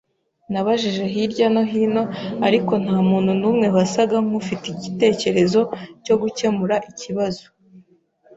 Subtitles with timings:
[0.51, 2.03] Nabajije hirya no hino,
[2.47, 5.61] ariko nta muntu numwe wasaga nkufite igitekerezo
[6.03, 7.45] cyo gukemura ikibazo.